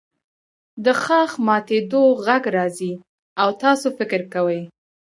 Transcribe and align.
د 0.85 0.87
ښاخ 1.03 1.31
ماتیدو 1.47 2.03
غږ 2.25 2.43
راځي 2.57 2.93
او 3.41 3.49
تاسو 3.61 3.87
فکر 3.97 4.21
کوئ 4.33 4.61